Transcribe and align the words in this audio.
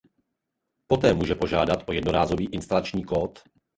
Poté 0.87 1.13
může 1.13 1.35
požádat 1.35 1.89
o 1.89 1.91
jednorázový 1.93 2.45
instalační 2.47 3.03
kód. 3.03 3.39